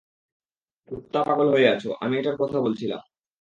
[0.89, 3.01] কুত্তা পাগল হয়ে আছো, আমি এটার কথা বলছিলাম।